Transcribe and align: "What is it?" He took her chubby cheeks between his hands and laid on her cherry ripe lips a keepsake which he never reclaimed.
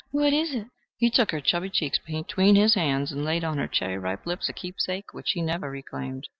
"What 0.09 0.33
is 0.33 0.55
it?" 0.55 0.65
He 0.97 1.11
took 1.11 1.29
her 1.29 1.39
chubby 1.39 1.69
cheeks 1.69 1.99
between 1.99 2.55
his 2.55 2.73
hands 2.73 3.11
and 3.11 3.23
laid 3.23 3.43
on 3.43 3.59
her 3.59 3.67
cherry 3.67 3.99
ripe 3.99 4.25
lips 4.25 4.49
a 4.49 4.53
keepsake 4.53 5.13
which 5.13 5.33
he 5.33 5.43
never 5.43 5.69
reclaimed. 5.69 6.25